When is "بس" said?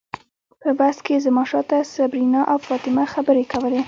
0.79-0.97